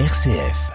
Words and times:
RCF. 0.00 0.72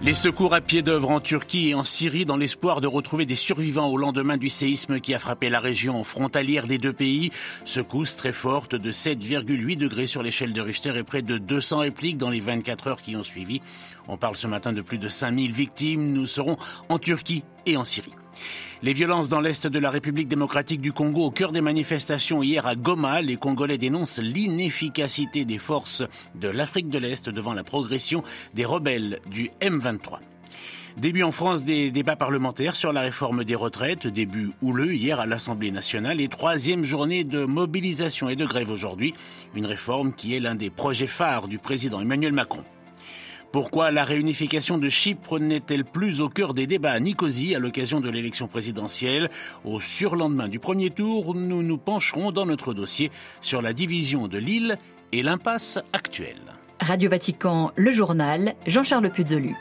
Les 0.00 0.14
secours 0.14 0.52
à 0.52 0.60
pied 0.60 0.82
d'œuvre 0.82 1.10
en 1.10 1.20
Turquie 1.20 1.68
et 1.68 1.74
en 1.76 1.84
Syrie 1.84 2.24
dans 2.24 2.36
l'espoir 2.36 2.80
de 2.80 2.88
retrouver 2.88 3.24
des 3.24 3.36
survivants 3.36 3.88
au 3.88 3.96
lendemain 3.96 4.36
du 4.36 4.48
séisme 4.48 4.98
qui 4.98 5.14
a 5.14 5.20
frappé 5.20 5.48
la 5.48 5.60
région 5.60 6.02
frontalière 6.02 6.66
des 6.66 6.78
deux 6.78 6.92
pays. 6.92 7.30
Secousse 7.64 8.16
très 8.16 8.32
forte 8.32 8.74
de 8.74 8.90
7,8 8.90 9.76
degrés 9.76 10.08
sur 10.08 10.24
l'échelle 10.24 10.52
de 10.52 10.60
Richter 10.60 10.98
et 10.98 11.04
près 11.04 11.22
de 11.22 11.38
200 11.38 11.78
répliques 11.78 12.18
dans 12.18 12.30
les 12.30 12.40
24 12.40 12.88
heures 12.88 13.02
qui 13.02 13.14
ont 13.14 13.22
suivi. 13.22 13.60
On 14.08 14.16
parle 14.16 14.34
ce 14.34 14.48
matin 14.48 14.72
de 14.72 14.82
plus 14.82 14.98
de 14.98 15.08
5000 15.08 15.52
victimes. 15.52 16.12
Nous 16.12 16.26
serons 16.26 16.56
en 16.88 16.98
Turquie 16.98 17.44
et 17.64 17.76
en 17.76 17.84
Syrie. 17.84 18.16
Les 18.82 18.92
violences 18.92 19.28
dans 19.28 19.40
l'est 19.40 19.66
de 19.66 19.78
la 19.78 19.90
République 19.90 20.28
démocratique 20.28 20.80
du 20.80 20.92
Congo 20.92 21.24
au 21.24 21.30
cœur 21.30 21.52
des 21.52 21.60
manifestations 21.60 22.42
hier 22.42 22.66
à 22.66 22.74
Goma, 22.74 23.22
les 23.22 23.36
Congolais 23.36 23.78
dénoncent 23.78 24.20
l'inefficacité 24.20 25.44
des 25.44 25.58
forces 25.58 26.02
de 26.34 26.48
l'Afrique 26.48 26.88
de 26.88 26.98
l'Est 26.98 27.28
devant 27.28 27.54
la 27.54 27.64
progression 27.64 28.22
des 28.54 28.64
rebelles 28.64 29.20
du 29.30 29.50
M23. 29.60 30.18
Début 30.96 31.22
en 31.22 31.32
France 31.32 31.64
des 31.64 31.90
débats 31.90 32.16
parlementaires 32.16 32.76
sur 32.76 32.92
la 32.92 33.00
réforme 33.00 33.44
des 33.44 33.54
retraites, 33.54 34.06
début 34.06 34.50
houleux 34.60 34.92
hier 34.92 35.20
à 35.20 35.26
l'Assemblée 35.26 35.70
nationale 35.70 36.20
et 36.20 36.28
troisième 36.28 36.84
journée 36.84 37.24
de 37.24 37.44
mobilisation 37.44 38.28
et 38.28 38.36
de 38.36 38.44
grève 38.44 38.70
aujourd'hui, 38.70 39.14
une 39.54 39.64
réforme 39.64 40.12
qui 40.12 40.34
est 40.34 40.40
l'un 40.40 40.54
des 40.54 40.68
projets 40.68 41.06
phares 41.06 41.48
du 41.48 41.58
président 41.58 42.00
Emmanuel 42.00 42.32
Macron. 42.32 42.62
Pourquoi 43.52 43.90
la 43.90 44.06
réunification 44.06 44.78
de 44.78 44.88
Chypre 44.88 45.38
n'est-elle 45.38 45.84
plus 45.84 46.22
au 46.22 46.30
cœur 46.30 46.54
des 46.54 46.66
débats 46.66 46.92
à 46.92 47.00
Nicosie 47.00 47.54
à 47.54 47.58
l'occasion 47.58 48.00
de 48.00 48.08
l'élection 48.08 48.48
présidentielle? 48.48 49.28
Au 49.66 49.78
surlendemain 49.78 50.48
du 50.48 50.58
premier 50.58 50.88
tour, 50.88 51.34
nous 51.34 51.62
nous 51.62 51.76
pencherons 51.76 52.32
dans 52.32 52.46
notre 52.46 52.72
dossier 52.72 53.10
sur 53.42 53.60
la 53.60 53.74
division 53.74 54.26
de 54.26 54.38
l'île 54.38 54.78
et 55.12 55.22
l'impasse 55.22 55.78
actuelle. 55.92 56.40
Radio 56.80 57.10
Vatican, 57.10 57.72
le 57.76 57.90
journal, 57.90 58.54
Jean-Charles 58.66 59.10
Puzolu. 59.10 59.54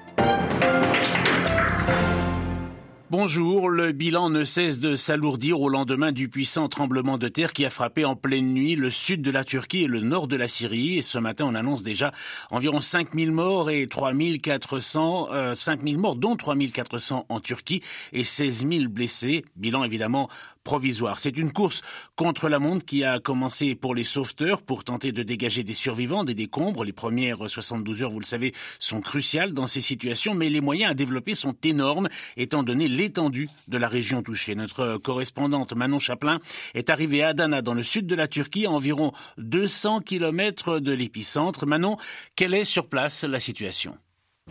Bonjour, 3.12 3.68
le 3.68 3.92
bilan 3.92 4.30
ne 4.30 4.46
cesse 4.46 4.80
de 4.80 4.96
s'alourdir 4.96 5.60
au 5.60 5.68
lendemain 5.68 6.14
du 6.14 6.30
puissant 6.30 6.70
tremblement 6.70 7.18
de 7.18 7.28
terre 7.28 7.52
qui 7.52 7.66
a 7.66 7.70
frappé 7.70 8.06
en 8.06 8.16
pleine 8.16 8.54
nuit 8.54 8.78
le 8.78 8.90
sud 8.90 9.22
de 9.22 9.32
la 9.32 9.44
Turquie 9.44 9.84
et 9.84 9.88
le 9.88 10.00
nord 10.00 10.30
de 10.30 10.38
la 10.38 10.48
Syrie. 10.48 10.98
Et 10.98 11.02
ce 11.02 11.18
matin, 11.18 11.44
on 11.46 11.54
annonce 11.54 11.84
déjà 11.84 12.14
environ 12.52 12.80
5000 12.80 13.34
morts 13.34 13.70
et 13.70 13.86
3400, 13.88 15.28
euh, 15.34 15.56
5000 15.56 15.98
morts, 15.98 16.16
dont 16.16 16.38
3400 16.38 17.26
en 17.28 17.40
Turquie 17.42 17.82
et 18.14 18.24
16 18.24 18.66
000 18.66 18.88
blessés. 18.88 19.44
Bilan 19.58 19.84
évidemment 19.84 20.30
provisoire. 20.64 21.20
C'est 21.20 21.38
une 21.38 21.52
course 21.52 21.82
contre 22.16 22.48
la 22.48 22.60
montre 22.60 22.86
qui 22.86 23.04
a 23.04 23.20
commencé 23.20 23.76
pour 23.76 23.96
les 23.96 24.04
sauveteurs 24.04 24.62
pour 24.62 24.84
tenter 24.84 25.12
de 25.12 25.24
dégager 25.24 25.64
des 25.64 25.74
survivants 25.74 26.24
des 26.24 26.36
décombres. 26.36 26.84
Les 26.84 26.94
premières 26.94 27.50
72 27.50 28.04
heures, 28.04 28.12
vous 28.12 28.20
le 28.20 28.26
savez, 28.26 28.54
sont 28.80 29.02
cruciales 29.02 29.54
dans 29.54 29.68
ces 29.68 29.82
situations, 29.82 30.36
mais 30.36 30.50
les 30.50 30.62
moyens 30.62 30.92
à 30.92 30.94
développer 30.94 31.36
sont 31.36 31.56
énormes 31.64 32.10
étant 32.38 32.64
donné 32.64 32.88
l'étendue 33.02 33.50
de 33.68 33.80
la 33.80 33.88
région 33.88 34.22
touchée. 34.22 34.54
Notre 34.54 34.98
correspondante 34.98 35.74
Manon 35.74 35.98
Chaplin 35.98 36.40
est 36.76 36.92
arrivée 36.92 37.24
à 37.24 37.30
Adana 37.30 37.64
dans 37.64 37.74
le 37.74 37.82
sud 37.82 38.06
de 38.06 38.14
la 38.14 38.28
Turquie, 38.28 38.68
à 38.68 38.72
environ 38.72 39.12
200 39.40 40.02
km 40.02 40.78
de 40.80 40.92
l'épicentre. 40.92 41.66
Manon, 41.66 41.98
quelle 42.36 42.54
est 42.54 42.64
sur 42.64 42.88
place 42.88 43.24
la 43.24 43.40
situation? 43.40 43.98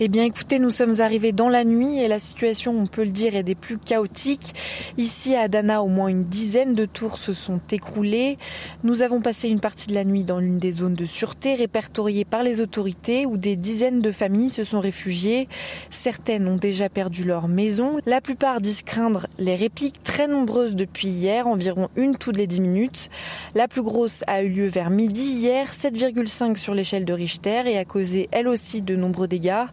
Eh 0.03 0.09
bien 0.09 0.25
écoutez, 0.25 0.59
nous 0.59 0.71
sommes 0.71 1.03
arrivés 1.03 1.33
dans 1.33 1.51
la 1.51 1.63
nuit 1.63 1.99
et 1.99 2.09
la 2.09 2.19
situation, 2.19 2.75
on 2.75 2.87
peut 2.87 3.05
le 3.05 3.11
dire, 3.11 3.37
est 3.37 3.43
des 3.43 3.55
plus 3.55 3.77
chaotiques. 3.77 4.55
Ici 4.97 5.35
à 5.35 5.43
Adana, 5.43 5.83
au 5.83 5.89
moins 5.89 6.09
une 6.09 6.25
dizaine 6.25 6.73
de 6.73 6.87
tours 6.87 7.19
se 7.19 7.35
sont 7.35 7.61
écroulées. 7.71 8.39
Nous 8.83 9.03
avons 9.03 9.21
passé 9.21 9.51
une 9.51 9.61
partie 9.61 9.89
de 9.89 9.95
la 9.95 10.05
nuit 10.05 10.25
dans 10.25 10.39
l'une 10.39 10.57
des 10.57 10.73
zones 10.73 10.95
de 10.95 11.05
sûreté 11.05 11.55
répertoriées 11.55 12.25
par 12.25 12.43
les 12.43 12.63
autorités 12.63 13.27
où 13.27 13.37
des 13.37 13.57
dizaines 13.57 14.01
de 14.01 14.11
familles 14.11 14.49
se 14.49 14.65
sont 14.65 14.81
réfugiées. 14.81 15.49
Certaines 15.91 16.49
ont 16.49 16.57
déjà 16.57 16.89
perdu 16.89 17.25
leur 17.25 17.47
maison. 17.47 17.99
La 18.07 18.23
plupart 18.23 18.63
disent 18.63 18.81
craindre 18.81 19.27
les 19.39 19.55
répliques 19.55 20.03
très 20.03 20.29
nombreuses 20.29 20.77
depuis 20.77 21.09
hier, 21.09 21.47
environ 21.47 21.91
une 21.95 22.17
toutes 22.17 22.39
les 22.39 22.47
dix 22.47 22.63
minutes. 22.63 23.11
La 23.55 23.69
plus 23.69 23.83
grosse 23.83 24.25
a 24.29 24.43
eu 24.43 24.49
lieu 24.49 24.67
vers 24.67 24.89
midi 24.89 25.25
hier, 25.25 25.71
7,5 25.71 26.57
sur 26.57 26.73
l'échelle 26.73 27.05
de 27.05 27.13
Richter 27.13 27.65
et 27.67 27.77
a 27.77 27.85
causé 27.85 28.31
elle 28.33 28.49
aussi 28.49 28.81
de 28.81 28.97
nombreux 28.97 29.29
dégâts. 29.29 29.67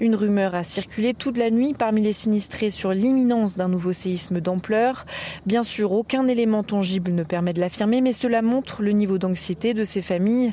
Une 0.00 0.14
rumeur 0.14 0.54
a 0.54 0.64
circulé 0.64 1.14
toute 1.14 1.38
la 1.38 1.50
nuit 1.50 1.74
parmi 1.74 2.02
les 2.02 2.12
sinistrés 2.12 2.70
sur 2.70 2.92
l'imminence 2.92 3.56
d'un 3.56 3.68
nouveau 3.68 3.92
séisme 3.92 4.40
d'ampleur. 4.40 5.06
Bien 5.46 5.62
sûr, 5.62 5.92
aucun 5.92 6.26
élément 6.26 6.62
tangible 6.62 7.12
ne 7.12 7.22
permet 7.22 7.52
de 7.52 7.60
l'affirmer, 7.60 8.00
mais 8.00 8.12
cela 8.12 8.42
montre 8.42 8.82
le 8.82 8.92
niveau 8.92 9.18
d'anxiété 9.18 9.74
de 9.74 9.84
ces 9.84 10.02
familles. 10.02 10.52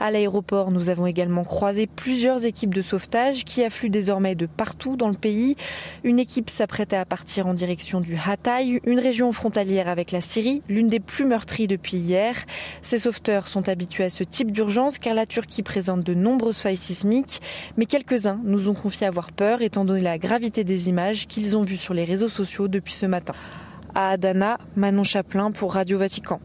À 0.00 0.10
l'aéroport, 0.10 0.70
nous 0.70 0.88
avons 0.88 1.06
également 1.06 1.44
croisé 1.44 1.86
plusieurs 1.86 2.44
équipes 2.44 2.74
de 2.74 2.82
sauvetage 2.82 3.44
qui 3.44 3.62
affluent 3.62 3.90
désormais 3.90 4.34
de 4.34 4.46
partout 4.46 4.96
dans 4.96 5.08
le 5.08 5.14
pays. 5.14 5.56
Une 6.04 6.18
équipe 6.18 6.50
s'apprêtait 6.50 6.96
à 6.96 7.04
partir 7.04 7.46
en 7.46 7.54
direction 7.54 8.00
du 8.00 8.16
Hatay, 8.16 8.80
une 8.84 9.00
région 9.00 9.32
frontalière 9.32 9.88
avec 9.88 10.12
la 10.12 10.20
Syrie, 10.20 10.62
l'une 10.68 10.88
des 10.88 11.00
plus 11.00 11.24
meurtries 11.24 11.66
depuis 11.66 11.96
hier. 11.96 12.34
Ces 12.82 12.98
sauveteurs 12.98 13.48
sont 13.48 13.68
habitués 13.68 14.04
à 14.04 14.10
ce 14.10 14.24
type 14.24 14.52
d'urgence 14.52 14.98
car 14.98 15.14
la 15.14 15.26
Turquie 15.26 15.62
présente 15.62 16.00
de 16.00 16.14
nombreuses 16.14 16.58
failles 16.58 16.76
sismiques, 16.76 17.40
mais 17.76 17.86
quelques-uns 17.86 18.40
nous 18.46 18.68
ont 18.68 18.74
confié 18.74 19.06
avoir 19.06 19.32
peur 19.32 19.60
étant 19.60 19.84
donné 19.84 20.00
la 20.00 20.18
gravité 20.18 20.64
des 20.64 20.88
images 20.88 21.26
qu'ils 21.26 21.56
ont 21.56 21.64
vues 21.64 21.76
sur 21.76 21.92
les 21.92 22.04
réseaux 22.04 22.28
sociaux 22.28 22.68
depuis 22.68 22.94
ce 22.94 23.06
matin 23.06 23.34
à 23.96 24.10
Adana, 24.10 24.58
Manon 24.76 25.04
Chaplin 25.04 25.50
pour 25.50 25.72
Radio 25.72 25.98
Vatican. 25.98 26.40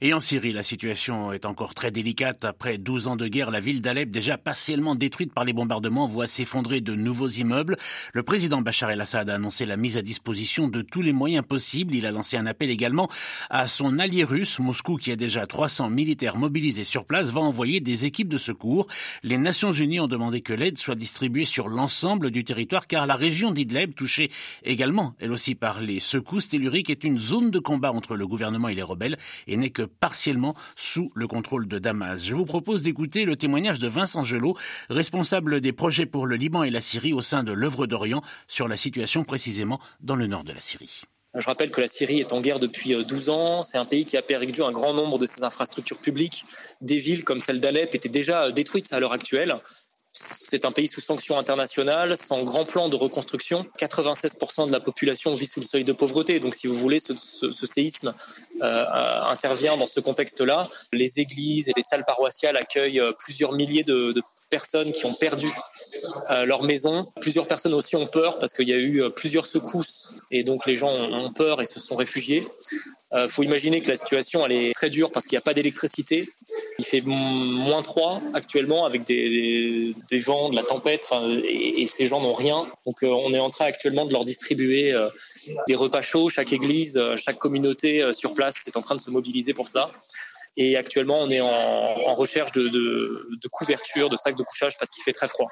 Et 0.00 0.14
en 0.14 0.20
Syrie, 0.20 0.52
la 0.52 0.62
situation 0.62 1.30
est 1.32 1.44
encore 1.44 1.74
très 1.74 1.90
délicate. 1.90 2.44
Après 2.44 2.78
12 2.78 3.08
ans 3.08 3.16
de 3.16 3.28
guerre, 3.28 3.50
la 3.50 3.60
ville 3.60 3.82
d'Alep, 3.82 4.10
déjà 4.10 4.38
partiellement 4.38 4.94
détruite 4.94 5.32
par 5.32 5.44
les 5.44 5.52
bombardements, 5.52 6.06
voit 6.06 6.26
s'effondrer 6.26 6.80
de 6.80 6.94
nouveaux 6.94 7.28
immeubles. 7.28 7.76
Le 8.14 8.22
président 8.22 8.62
Bachar 8.62 8.90
el-Assad 8.90 9.28
a 9.28 9.34
annoncé 9.34 9.66
la 9.66 9.76
mise 9.76 9.98
à 9.98 10.02
disposition 10.02 10.68
de 10.68 10.80
tous 10.80 11.02
les 11.02 11.12
moyens 11.12 11.44
possibles. 11.46 11.94
Il 11.94 12.06
a 12.06 12.12
lancé 12.12 12.38
un 12.38 12.46
appel 12.46 12.70
également 12.70 13.08
à 13.50 13.68
son 13.68 13.98
allié 13.98 14.24
russe, 14.24 14.58
Moscou, 14.58 14.96
qui 14.96 15.12
a 15.12 15.16
déjà 15.16 15.46
300 15.46 15.90
militaires 15.90 16.36
mobilisés 16.36 16.84
sur 16.84 17.04
place, 17.04 17.30
va 17.30 17.40
envoyer 17.40 17.80
des 17.80 18.06
équipes 18.06 18.28
de 18.28 18.38
secours. 18.38 18.86
Les 19.22 19.36
Nations 19.36 19.72
Unies 19.72 20.00
ont 20.00 20.08
demandé 20.08 20.40
que 20.40 20.54
l'aide 20.54 20.78
soit 20.78 20.94
distribuée 20.94 21.44
sur 21.44 21.68
l'ensemble 21.68 22.30
du 22.30 22.42
territoire, 22.44 22.86
car 22.86 23.06
la 23.06 23.16
région 23.16 23.50
d'Idleb, 23.50 23.94
touchée 23.94 24.30
également, 24.64 25.14
elle 25.18 25.32
aussi, 25.32 25.54
par 25.54 25.80
les 25.82 26.00
secousses 26.00 26.48
telluriques, 26.48 26.85
est 26.92 27.04
une 27.04 27.18
zone 27.18 27.50
de 27.50 27.58
combat 27.58 27.92
entre 27.92 28.16
le 28.16 28.26
gouvernement 28.26 28.68
et 28.68 28.74
les 28.74 28.82
rebelles 28.82 29.16
et 29.46 29.56
n'est 29.56 29.70
que 29.70 29.82
partiellement 29.82 30.54
sous 30.76 31.10
le 31.14 31.26
contrôle 31.26 31.68
de 31.68 31.78
Damas. 31.78 32.22
Je 32.22 32.34
vous 32.34 32.44
propose 32.44 32.82
d'écouter 32.82 33.24
le 33.24 33.36
témoignage 33.36 33.78
de 33.78 33.88
Vincent 33.88 34.22
Gelot, 34.22 34.56
responsable 34.90 35.60
des 35.60 35.72
projets 35.72 36.06
pour 36.06 36.26
le 36.26 36.36
Liban 36.36 36.62
et 36.62 36.70
la 36.70 36.80
Syrie 36.80 37.12
au 37.12 37.22
sein 37.22 37.42
de 37.42 37.52
l'œuvre 37.52 37.86
d'Orient 37.86 38.22
sur 38.48 38.68
la 38.68 38.76
situation 38.76 39.24
précisément 39.24 39.80
dans 40.00 40.16
le 40.16 40.26
nord 40.26 40.44
de 40.44 40.52
la 40.52 40.60
Syrie. 40.60 41.02
Je 41.36 41.46
rappelle 41.46 41.70
que 41.70 41.82
la 41.82 41.88
Syrie 41.88 42.20
est 42.20 42.32
en 42.32 42.40
guerre 42.40 42.58
depuis 42.58 42.94
12 43.04 43.28
euh, 43.28 43.32
ans. 43.32 43.62
C'est 43.62 43.76
un 43.76 43.84
pays 43.84 44.06
qui 44.06 44.16
a 44.16 44.22
perdu 44.22 44.62
un 44.62 44.72
grand 44.72 44.94
nombre 44.94 45.18
de 45.18 45.26
ses 45.26 45.44
infrastructures 45.44 45.98
publiques. 45.98 46.46
Des 46.80 46.96
villes 46.96 47.24
comme 47.24 47.40
celle 47.40 47.60
d'Alep 47.60 47.94
étaient 47.94 48.08
déjà 48.08 48.50
détruites 48.52 48.90
à 48.92 49.00
l'heure 49.00 49.12
actuelle. 49.12 49.54
C'est 50.18 50.64
un 50.64 50.70
pays 50.70 50.86
sous 50.86 51.02
sanctions 51.02 51.38
internationales, 51.38 52.16
sans 52.16 52.42
grand 52.42 52.64
plan 52.64 52.88
de 52.88 52.96
reconstruction. 52.96 53.66
96% 53.78 54.66
de 54.66 54.72
la 54.72 54.80
population 54.80 55.34
vit 55.34 55.44
sous 55.44 55.60
le 55.60 55.66
seuil 55.66 55.84
de 55.84 55.92
pauvreté. 55.92 56.40
Donc, 56.40 56.54
si 56.54 56.66
vous 56.66 56.74
voulez, 56.74 56.98
ce, 56.98 57.12
séisme 57.50 58.14
euh, 58.62 59.20
intervient 59.24 59.76
dans 59.76 59.84
ce 59.84 60.00
contexte-là. 60.00 60.68
Les 60.92 61.20
églises 61.20 61.68
et 61.68 61.72
les 61.76 61.82
salles 61.82 62.04
paroissiales 62.06 62.56
accueillent 62.56 63.00
euh, 63.00 63.12
plusieurs 63.18 63.52
milliers 63.52 63.84
de, 63.84 64.12
de 64.12 64.22
personnes 64.50 64.92
qui 64.92 65.06
ont 65.06 65.14
perdu 65.14 65.48
euh, 66.30 66.44
leur 66.44 66.62
maison. 66.62 67.06
Plusieurs 67.20 67.46
personnes 67.46 67.74
aussi 67.74 67.96
ont 67.96 68.06
peur 68.06 68.38
parce 68.38 68.52
qu'il 68.52 68.68
y 68.68 68.72
a 68.72 68.76
eu 68.76 69.02
euh, 69.02 69.10
plusieurs 69.10 69.46
secousses 69.46 70.20
et 70.30 70.44
donc 70.44 70.66
les 70.66 70.76
gens 70.76 70.90
ont 70.90 71.32
peur 71.32 71.60
et 71.60 71.66
se 71.66 71.80
sont 71.80 71.96
réfugiés. 71.96 72.46
Il 73.12 73.18
euh, 73.18 73.28
faut 73.28 73.42
imaginer 73.42 73.80
que 73.80 73.88
la 73.88 73.96
situation 73.96 74.44
elle 74.44 74.52
est 74.52 74.72
très 74.72 74.90
dure 74.90 75.10
parce 75.12 75.26
qu'il 75.26 75.36
n'y 75.36 75.38
a 75.38 75.42
pas 75.42 75.54
d'électricité. 75.54 76.28
Il 76.78 76.84
fait 76.84 77.00
moins 77.00 77.82
3 77.82 78.20
actuellement 78.34 78.84
avec 78.84 79.04
des, 79.04 79.94
vents, 80.24 80.50
de 80.50 80.56
la 80.56 80.62
tempête 80.62 81.08
et, 81.44 81.86
ces 81.86 82.06
gens 82.06 82.20
n'ont 82.20 82.34
rien. 82.34 82.66
Donc 82.84 82.96
on 83.02 83.32
est 83.32 83.38
en 83.38 83.48
train 83.48 83.66
actuellement 83.66 84.06
de 84.06 84.12
leur 84.12 84.24
distribuer 84.24 84.92
des 85.68 85.74
repas 85.74 86.02
chauds. 86.02 86.28
Chaque 86.28 86.52
église, 86.52 87.00
chaque 87.16 87.38
communauté 87.38 88.12
sur 88.12 88.34
place 88.34 88.66
est 88.66 88.76
en 88.76 88.80
train 88.80 88.96
de 88.96 89.00
se 89.00 89.10
mobiliser 89.10 89.54
pour 89.54 89.68
ça. 89.68 89.90
Et 90.56 90.76
actuellement 90.76 91.20
on 91.20 91.30
est 91.30 91.40
en, 91.40 92.14
recherche 92.14 92.52
de, 92.52 92.68
de, 92.68 93.28
de 93.40 93.48
couverture, 93.48 94.10
de 94.10 94.16
sacs 94.16 94.35
de 94.36 94.42
couchage 94.42 94.76
parce 94.78 94.90
qu'il 94.90 95.02
fait 95.02 95.12
très 95.12 95.28
froid. 95.28 95.48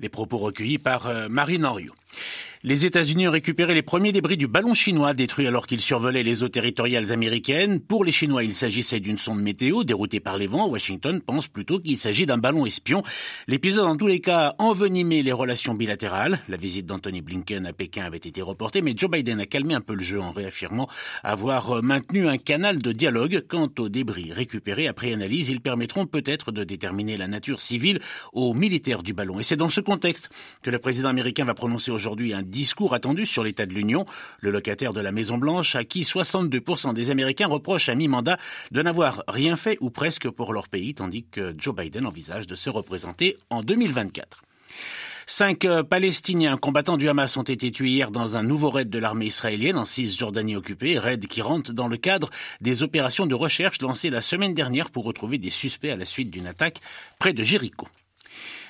Les 0.00 0.08
propos 0.08 0.38
recueillis 0.38 0.78
par 0.78 1.06
euh, 1.06 1.28
Marine 1.28 1.64
Henriot. 1.64 1.94
Les 2.66 2.86
États-Unis 2.86 3.28
ont 3.28 3.30
récupéré 3.30 3.74
les 3.74 3.82
premiers 3.82 4.10
débris 4.10 4.38
du 4.38 4.46
ballon 4.46 4.72
chinois 4.72 5.12
détruit 5.12 5.46
alors 5.46 5.66
qu'il 5.66 5.82
survolait 5.82 6.22
les 6.22 6.42
eaux 6.42 6.48
territoriales 6.48 7.12
américaines. 7.12 7.78
Pour 7.78 8.06
les 8.06 8.10
Chinois, 8.10 8.42
il 8.42 8.54
s'agissait 8.54 9.00
d'une 9.00 9.18
sonde 9.18 9.42
météo 9.42 9.84
déroutée 9.84 10.18
par 10.18 10.38
les 10.38 10.46
vents. 10.46 10.66
Washington 10.66 11.20
pense 11.20 11.46
plutôt 11.46 11.78
qu'il 11.78 11.98
s'agit 11.98 12.24
d'un 12.24 12.38
ballon 12.38 12.64
espion. 12.64 13.02
L'épisode, 13.48 13.84
en 13.84 13.98
tous 13.98 14.06
les 14.06 14.22
cas, 14.22 14.54
envenimé 14.58 15.22
les 15.22 15.32
relations 15.32 15.74
bilatérales. 15.74 16.38
La 16.48 16.56
visite 16.56 16.86
d'Anthony 16.86 17.20
Blinken 17.20 17.66
à 17.66 17.74
Pékin 17.74 18.04
avait 18.06 18.16
été 18.16 18.40
reportée, 18.40 18.80
mais 18.80 18.94
Joe 18.96 19.10
Biden 19.10 19.40
a 19.40 19.44
calmé 19.46 19.74
un 19.74 19.82
peu 19.82 19.94
le 19.94 20.02
jeu 20.02 20.22
en 20.22 20.32
réaffirmant 20.32 20.88
avoir 21.22 21.82
maintenu 21.82 22.28
un 22.28 22.38
canal 22.38 22.78
de 22.78 22.92
dialogue. 22.92 23.44
Quant 23.46 23.68
aux 23.78 23.90
débris 23.90 24.32
récupérés 24.32 24.88
après 24.88 25.12
analyse, 25.12 25.50
ils 25.50 25.60
permettront 25.60 26.06
peut-être 26.06 26.50
de 26.50 26.64
déterminer 26.64 27.18
la 27.18 27.28
nature 27.28 27.60
civile 27.60 28.00
aux 28.32 28.54
militaires 28.54 29.02
du 29.02 29.12
ballon. 29.12 29.38
Et 29.38 29.42
c'est 29.42 29.54
dans 29.54 29.68
ce 29.68 29.82
contexte 29.82 30.30
que 30.62 30.70
le 30.70 30.78
président 30.78 31.10
américain 31.10 31.44
va 31.44 31.52
prononcer 31.52 31.90
aujourd'hui 31.90 32.32
un 32.32 32.53
discours 32.54 32.94
attendu 32.94 33.26
sur 33.26 33.42
l'état 33.42 33.66
de 33.66 33.74
l'Union. 33.74 34.06
Le 34.38 34.52
locataire 34.52 34.92
de 34.92 35.00
la 35.00 35.10
Maison-Blanche, 35.10 35.74
à 35.74 35.84
qui 35.84 36.02
62% 36.02 36.94
des 36.94 37.10
Américains 37.10 37.48
reprochent 37.48 37.88
à 37.88 37.96
mi-mandat 37.96 38.38
de 38.70 38.80
n'avoir 38.80 39.24
rien 39.26 39.56
fait 39.56 39.76
ou 39.80 39.90
presque 39.90 40.30
pour 40.30 40.52
leur 40.52 40.68
pays, 40.68 40.94
tandis 40.94 41.24
que 41.24 41.54
Joe 41.58 41.74
Biden 41.74 42.06
envisage 42.06 42.46
de 42.46 42.54
se 42.54 42.70
représenter 42.70 43.36
en 43.50 43.62
2024. 43.62 44.42
Cinq 45.26 45.64
euh, 45.64 45.82
Palestiniens 45.82 46.56
combattants 46.56 46.98
du 46.98 47.08
Hamas 47.08 47.36
ont 47.38 47.42
été 47.42 47.70
tués 47.70 47.88
hier 47.88 48.10
dans 48.10 48.36
un 48.36 48.42
nouveau 48.42 48.70
raid 48.70 48.88
de 48.88 48.98
l'armée 48.98 49.26
israélienne 49.26 49.78
en 49.78 49.86
Cisjordanie 49.86 50.54
occupée, 50.54 50.98
raid 50.98 51.26
qui 51.26 51.42
rentre 51.42 51.72
dans 51.72 51.88
le 51.88 51.96
cadre 51.96 52.30
des 52.60 52.82
opérations 52.82 53.26
de 53.26 53.34
recherche 53.34 53.80
lancées 53.80 54.10
la 54.10 54.20
semaine 54.20 54.54
dernière 54.54 54.90
pour 54.90 55.04
retrouver 55.04 55.38
des 55.38 55.50
suspects 55.50 55.90
à 55.90 55.96
la 55.96 56.04
suite 56.04 56.30
d'une 56.30 56.46
attaque 56.46 56.80
près 57.18 57.32
de 57.32 57.42
Jéricho. 57.42 57.88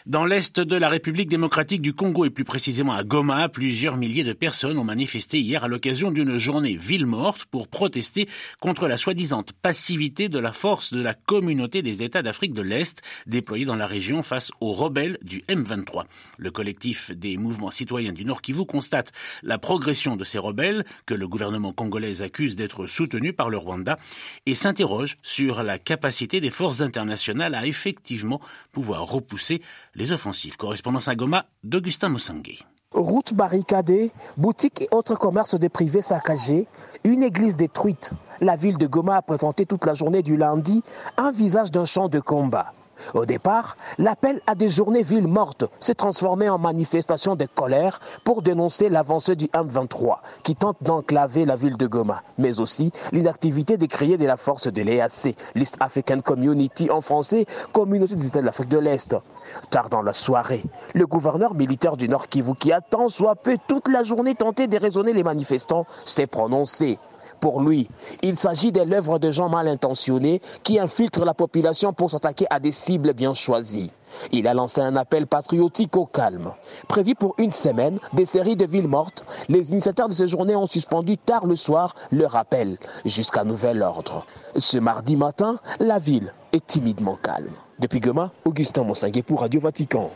Dans 0.06 0.26
l'est 0.26 0.60
de 0.60 0.76
la 0.76 0.90
République 0.90 1.30
démocratique 1.30 1.80
du 1.80 1.94
Congo 1.94 2.26
et 2.26 2.30
plus 2.30 2.44
précisément 2.44 2.92
à 2.92 3.04
Goma, 3.04 3.48
plusieurs 3.48 3.96
milliers 3.96 4.22
de 4.22 4.34
personnes 4.34 4.76
ont 4.76 4.84
manifesté 4.84 5.40
hier 5.40 5.64
à 5.64 5.68
l'occasion 5.68 6.10
d'une 6.10 6.36
journée 6.36 6.76
ville 6.76 7.06
morte 7.06 7.46
pour 7.46 7.68
protester 7.68 8.28
contre 8.60 8.86
la 8.86 8.98
soi-disant 8.98 9.42
passivité 9.62 10.28
de 10.28 10.38
la 10.38 10.52
force 10.52 10.92
de 10.92 11.00
la 11.00 11.14
communauté 11.14 11.80
des 11.80 12.02
États 12.02 12.20
d'Afrique 12.20 12.52
de 12.52 12.60
l'Est 12.60 13.00
déployée 13.26 13.64
dans 13.64 13.76
la 13.76 13.86
région 13.86 14.22
face 14.22 14.50
aux 14.60 14.74
rebelles 14.74 15.16
du 15.22 15.38
M23. 15.48 16.04
Le 16.36 16.50
collectif 16.50 17.10
des 17.10 17.38
mouvements 17.38 17.70
citoyens 17.70 18.12
du 18.12 18.26
Nord 18.26 18.42
Kivu 18.42 18.66
constate 18.66 19.10
la 19.42 19.56
progression 19.56 20.16
de 20.16 20.24
ces 20.24 20.36
rebelles 20.36 20.84
que 21.06 21.14
le 21.14 21.26
gouvernement 21.26 21.72
congolais 21.72 22.20
accuse 22.20 22.56
d'être 22.56 22.86
soutenus 22.86 23.34
par 23.34 23.48
le 23.48 23.56
Rwanda 23.56 23.96
et 24.44 24.54
s'interroge 24.54 25.16
sur 25.22 25.62
la 25.62 25.78
capacité 25.78 26.42
des 26.42 26.50
forces 26.50 26.82
internationales 26.82 27.54
à 27.54 27.66
effectivement 27.66 28.42
pouvoir 28.70 29.06
repousser 29.06 29.62
les 29.94 30.12
offensives. 30.12 30.56
Correspondance 30.56 31.08
à 31.08 31.14
Goma 31.14 31.46
d'Augustin 31.62 32.08
Moussangué. 32.08 32.58
Routes 32.93 33.35
barricadées, 33.35 34.12
boutiques 34.37 34.82
et 34.82 34.88
autres 34.93 35.17
commerces 35.17 35.58
de 35.58 35.67
privés 35.67 36.02
saccagés, 36.02 36.69
une 37.02 37.25
église 37.25 37.56
détruite. 37.56 38.11
La 38.41 38.55
ville 38.55 38.79
de 38.79 38.87
Goma 38.87 39.17
a 39.17 39.23
présenté 39.23 39.67
toute 39.67 39.85
la 39.85 39.94
journée 39.94 40.23
du 40.23 40.37
lundi 40.37 40.82
un 41.17 41.32
visage 41.32 41.73
d'un 41.73 41.85
champ 41.85 42.08
de 42.08 42.20
combat. 42.20 42.73
Au 43.14 43.26
départ, 43.26 43.76
l'appel 43.99 44.41
à 44.46 44.55
des 44.55 44.69
journées 44.69 45.02
villes 45.02 45.29
mortes 45.29 45.64
s'est 45.81 45.94
transformé 45.94 46.49
en 46.49 46.58
manifestation 46.58 47.37
de 47.37 47.46
colère 47.46 48.00
pour 48.25 48.43
dénoncer 48.43 48.88
l'avancée 48.88 49.37
du 49.37 49.46
M23 49.46 50.19
qui 50.43 50.56
tente 50.56 50.76
d'enclaver 50.81 51.44
la 51.44 51.56
ville 51.56 51.76
de 51.76 51.87
Goma, 51.87 52.23
mais 52.38 52.61
aussi 52.61 52.93
l'inactivité 53.12 53.76
décriée 53.76 54.19
de 54.19 54.26
la 54.26 54.37
force 54.37 54.69
de 54.69 54.82
l'EAC, 54.82 55.37
l'East 55.55 55.76
African 55.81 56.20
Community 56.20 56.91
en 56.91 57.00
français, 57.00 57.46
Communauté 57.73 58.14
des 58.14 58.29
États 58.29 58.41
de 58.41 58.46
l'Afrique 58.46 58.69
de 58.69 58.79
l'Est. 58.79 59.17
Tard 59.70 59.91
dans 59.91 60.02
la 60.02 60.12
soirée, 60.12 60.64
le 60.94 61.06
gouverneur 61.06 61.55
militaire 61.55 61.96
du 61.96 62.08
Nord 62.08 62.29
Kivu 62.29 62.55
qui 62.55 62.73
a 62.73 62.81
tant 62.81 63.08
soit 63.08 63.37
peu 63.37 63.58
toute 63.69 63.88
la 63.88 64.02
journée 64.02 64.35
tenté 64.35 64.67
de 64.67 64.79
raisonner 64.79 65.12
les 65.12 65.25
manifestants 65.25 65.87
s'est 66.05 66.26
prononcé. 66.26 66.99
Pour 67.40 67.60
lui, 67.60 67.88
il 68.22 68.36
s'agit 68.36 68.72
de 68.72 68.82
l'œuvre 68.82 69.19
de 69.19 69.31
gens 69.31 69.48
mal 69.48 69.69
intentionnés 69.69 70.40
qui 70.62 70.78
infiltrent 70.78 71.25
la 71.25 71.34
population 71.34 71.92
pour 71.92 72.10
s'attaquer 72.10 72.46
à 72.50 72.60
des 72.60 72.72
cibles 72.72 73.12
bien 73.12 73.34
choisies. 73.34 73.90
Il 74.32 74.46
a 74.46 74.54
lancé 74.54 74.81
un 74.81 74.96
appel 74.96 75.26
patriotique 75.26 75.96
au 75.96 76.06
calme. 76.06 76.52
Prévu 76.88 77.14
pour 77.14 77.34
une 77.38 77.50
semaine, 77.50 77.98
des 78.12 78.25
séries 78.25 78.56
de 78.56 78.66
villes 78.66 78.88
mortes, 78.88 79.25
les 79.48 79.72
initiateurs 79.72 80.08
de 80.08 80.14
ces 80.14 80.28
journées 80.28 80.56
ont 80.56 80.66
suspendu 80.66 81.19
tard 81.19 81.46
le 81.46 81.56
soir 81.56 81.94
leur 82.12 82.36
appel, 82.36 82.78
jusqu'à 83.04 83.44
nouvel 83.44 83.82
ordre. 83.82 84.25
Ce 84.56 84.78
mardi 84.78 85.16
matin, 85.16 85.56
la 85.81 85.98
ville 85.98 86.32
est 86.52 86.64
timidement 86.66 87.19
calme. 87.22 87.52
Depuis 87.81 88.00
Goma, 88.00 88.31
Augustin 88.44 88.84
Monsangé 88.84 89.22
pour 89.22 89.40
Radio 89.40 89.60
Vatican. 89.60 90.10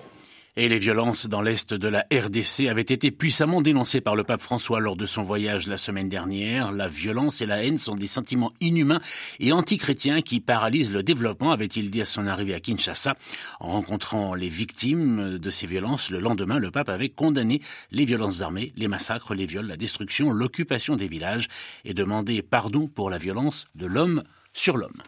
Et 0.61 0.69
les 0.69 0.81
violences 0.81 1.29
dans 1.29 1.41
l'est 1.41 1.73
de 1.73 1.87
la 1.87 2.05
RDC 2.13 2.67
avaient 2.69 2.81
été 2.81 3.13
puissamment 3.13 3.63
dénoncées 3.63 4.01
par 4.01 4.17
le 4.17 4.25
pape 4.25 4.41
François 4.41 4.81
lors 4.81 4.97
de 4.97 5.07
son 5.07 5.23
voyage 5.23 5.69
la 5.69 5.77
semaine 5.77 6.09
dernière. 6.09 6.73
La 6.73 6.89
violence 6.89 7.41
et 7.41 7.47
la 7.47 7.63
haine 7.63 7.79
sont 7.79 7.95
des 7.95 8.09
sentiments 8.09 8.53
inhumains 8.61 9.01
et 9.39 9.53
antichrétiens 9.53 10.21
qui 10.21 10.41
paralysent 10.41 10.93
le 10.93 11.05
développement, 11.05 11.53
avait-il 11.53 11.93
dit 11.93 12.03
à 12.03 12.05
son 12.05 12.27
arrivée 12.27 12.55
à 12.55 12.59
Kinshasa. 12.59 13.15
En 13.61 13.71
rencontrant 13.71 14.35
les 14.35 14.49
victimes 14.49 15.39
de 15.39 15.51
ces 15.51 15.69
violences, 15.69 16.11
le 16.11 16.19
lendemain, 16.19 16.59
le 16.59 16.73
pape 16.73 16.89
avait 16.89 17.09
condamné 17.09 17.63
les 17.93 18.05
violences 18.05 18.43
armées, 18.43 18.73
les 18.75 18.89
massacres, 18.89 19.37
les 19.37 19.47
viols, 19.47 19.69
la 19.69 19.77
destruction, 19.77 20.33
l'occupation 20.33 20.97
des 20.97 21.07
villages 21.07 21.47
et 21.85 21.95
demandé 21.95 22.43
pardon 22.43 22.89
pour 22.89 23.11
la 23.11 23.19
violence 23.19 23.69
de 23.77 23.87
l'homme 23.87 24.25
sur 24.55 24.77
l'homme. 24.77 25.03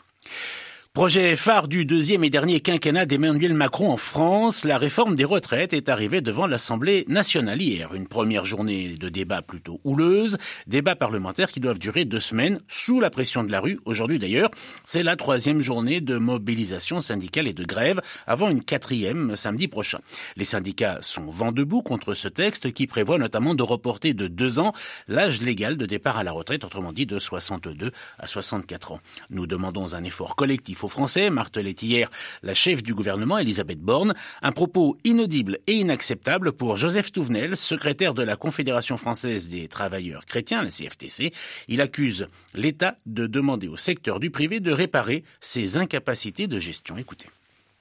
Projet 0.92 1.36
phare 1.36 1.68
du 1.68 1.84
deuxième 1.84 2.24
et 2.24 2.30
dernier 2.30 2.58
quinquennat 2.58 3.06
d'Emmanuel 3.06 3.54
Macron 3.54 3.92
en 3.92 3.96
France, 3.96 4.64
la 4.64 4.76
réforme 4.76 5.14
des 5.14 5.24
retraites 5.24 5.72
est 5.72 5.88
arrivée 5.88 6.20
devant 6.20 6.48
l'Assemblée 6.48 7.04
nationale 7.06 7.62
hier. 7.62 7.94
Une 7.94 8.08
première 8.08 8.44
journée 8.44 8.96
de 8.98 9.08
débat 9.08 9.40
plutôt 9.40 9.80
houleuse, 9.84 10.36
débat 10.66 10.96
parlementaire 10.96 11.52
qui 11.52 11.60
doivent 11.60 11.78
durer 11.78 12.06
deux 12.06 12.18
semaines 12.18 12.58
sous 12.66 12.98
la 12.98 13.08
pression 13.08 13.44
de 13.44 13.52
la 13.52 13.60
rue. 13.60 13.78
Aujourd'hui 13.84 14.18
d'ailleurs, 14.18 14.50
c'est 14.82 15.04
la 15.04 15.14
troisième 15.14 15.60
journée 15.60 16.00
de 16.00 16.18
mobilisation 16.18 17.00
syndicale 17.00 17.46
et 17.46 17.54
de 17.54 17.64
grève 17.64 18.00
avant 18.26 18.50
une 18.50 18.64
quatrième 18.64 19.36
samedi 19.36 19.68
prochain. 19.68 20.00
Les 20.34 20.44
syndicats 20.44 20.98
sont 21.02 21.26
vent 21.26 21.52
debout 21.52 21.82
contre 21.82 22.14
ce 22.14 22.26
texte 22.26 22.72
qui 22.72 22.88
prévoit 22.88 23.18
notamment 23.18 23.54
de 23.54 23.62
reporter 23.62 24.12
de 24.12 24.26
deux 24.26 24.58
ans 24.58 24.72
l'âge 25.06 25.40
légal 25.40 25.76
de 25.76 25.86
départ 25.86 26.16
à 26.16 26.24
la 26.24 26.32
retraite, 26.32 26.64
autrement 26.64 26.92
dit 26.92 27.06
de 27.06 27.20
62 27.20 27.92
à 28.18 28.26
64 28.26 28.90
ans. 28.90 29.00
Nous 29.30 29.46
demandons 29.46 29.94
un 29.94 30.02
effort 30.02 30.34
collectif 30.34 30.79
aux 30.84 30.88
Français, 30.88 31.30
martelait 31.30 31.76
hier 31.80 32.10
la 32.42 32.54
chef 32.54 32.82
du 32.82 32.94
gouvernement, 32.94 33.38
Elisabeth 33.38 33.80
Borne, 33.80 34.14
un 34.42 34.52
propos 34.52 34.96
inaudible 35.04 35.58
et 35.66 35.74
inacceptable 35.74 36.52
pour 36.52 36.76
Joseph 36.76 37.12
Touvenel, 37.12 37.56
secrétaire 37.56 38.14
de 38.14 38.22
la 38.22 38.36
Confédération 38.36 38.96
française 38.96 39.48
des 39.48 39.68
travailleurs 39.68 40.26
chrétiens, 40.26 40.62
la 40.62 40.70
CFTC. 40.70 41.32
Il 41.68 41.80
accuse 41.80 42.28
l'État 42.54 42.96
de 43.06 43.26
demander 43.26 43.68
au 43.68 43.76
secteur 43.76 44.20
du 44.20 44.30
privé 44.30 44.60
de 44.60 44.72
réparer 44.72 45.24
ses 45.40 45.76
incapacités 45.76 46.46
de 46.46 46.58
gestion. 46.60 46.96
Écoutez. 46.96 47.26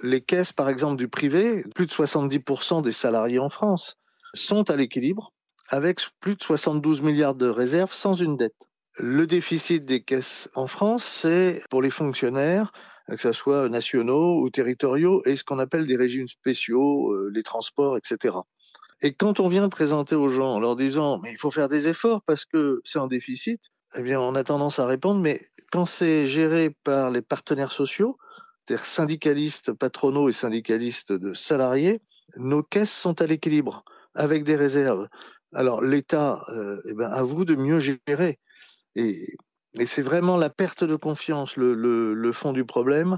Les 0.01 0.21
caisses, 0.21 0.53
par 0.53 0.69
exemple, 0.69 0.97
du 0.97 1.07
privé, 1.07 1.63
plus 1.75 1.85
de 1.85 1.91
70% 1.91 2.81
des 2.81 2.91
salariés 2.91 3.39
en 3.39 3.49
France 3.49 3.97
sont 4.33 4.69
à 4.69 4.75
l'équilibre 4.75 5.33
avec 5.69 5.99
plus 6.19 6.35
de 6.35 6.43
72 6.43 7.01
milliards 7.01 7.35
de 7.35 7.47
réserves 7.47 7.93
sans 7.93 8.15
une 8.15 8.37
dette. 8.37 8.68
Le 9.01 9.25
déficit 9.25 9.85
des 9.85 10.01
caisses 10.01 10.49
en 10.55 10.67
France, 10.67 11.05
c'est 11.05 11.63
pour 11.69 11.81
les 11.81 11.89
fonctionnaires, 11.89 12.73
que 13.07 13.21
ce 13.21 13.31
soit 13.31 13.69
nationaux 13.69 14.41
ou 14.41 14.49
territoriaux, 14.49 15.21
et 15.25 15.37
ce 15.37 15.45
qu'on 15.45 15.57
appelle 15.57 15.87
des 15.87 15.95
régimes 15.95 16.27
spéciaux, 16.27 17.13
euh, 17.13 17.31
les 17.33 17.43
transports, 17.43 17.95
etc. 17.95 18.35
Et 19.01 19.13
quand 19.13 19.39
on 19.39 19.47
vient 19.47 19.69
présenter 19.69 20.15
aux 20.15 20.27
gens 20.27 20.55
en 20.55 20.59
leur 20.59 20.75
disant 20.75 21.19
mais 21.23 21.31
il 21.31 21.37
faut 21.37 21.49
faire 21.49 21.69
des 21.69 21.87
efforts 21.87 22.21
parce 22.23 22.43
que 22.43 22.81
c'est 22.83 22.99
en 22.99 23.07
déficit, 23.07 23.61
eh 23.95 24.01
bien 24.01 24.19
on 24.19 24.35
a 24.35 24.43
tendance 24.43 24.79
à 24.79 24.85
répondre 24.85 25.21
mais 25.21 25.39
quand 25.71 25.85
c'est 25.85 26.27
géré 26.27 26.75
par 26.83 27.09
les 27.09 27.21
partenaires 27.21 27.71
sociaux, 27.71 28.17
c'est-à-dire 28.67 28.85
syndicalistes 28.85 29.71
patronaux 29.71 30.27
et 30.27 30.33
syndicalistes 30.33 31.13
de 31.13 31.33
salariés, 31.33 32.01
nos 32.35 32.63
caisses 32.63 32.91
sont 32.91 33.21
à 33.21 33.27
l'équilibre 33.27 33.85
avec 34.13 34.43
des 34.43 34.57
réserves. 34.57 35.07
Alors 35.53 35.81
l'État, 35.81 36.43
euh, 36.49 36.81
eh 36.85 36.93
ben, 36.93 37.09
à 37.09 37.23
vous 37.23 37.45
de 37.45 37.55
mieux 37.55 37.79
gérer. 37.79 38.39
Et, 38.99 39.37
c'est 39.85 40.01
vraiment 40.01 40.35
la 40.35 40.49
perte 40.49 40.83
de 40.83 40.95
confiance, 40.95 41.55
le, 41.55 42.31
fond 42.33 42.53
du 42.53 42.65
problème. 42.65 43.17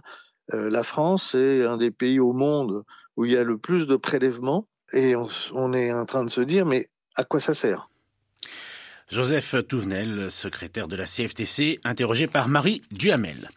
Euh, 0.54 0.70
la 0.70 0.84
France 0.84 1.34
est 1.34 1.64
un 1.64 1.78
des 1.78 1.92
pays 1.92 2.20
au 2.20 2.34
monde 2.34 2.84
où 3.16 3.26
il 3.26 3.32
y 3.32 3.38
a 3.38 3.44
le 3.44 3.58
plus 3.58 3.88
de 3.88 3.96
prélèvements 3.96 4.68
et 4.94 5.16
on, 5.16 5.74
est 5.74 5.94
en 5.94 6.06
train 6.06 6.26
de 6.26 6.30
se 6.30 6.42
dire 6.42 6.66
mais 6.66 6.90
à 7.16 7.24
quoi 7.24 7.40
ça 7.40 7.54
sert? 7.54 7.90
Joseph 9.10 9.56
Touvenel, 9.68 10.30
secrétaire 10.30 10.88
de 10.88 10.96
la 10.96 11.06
CFTC, 11.06 11.80
interrogé 11.84 12.28
par 12.28 12.48
Marie 12.48 12.82
Duhamel. 12.92 13.50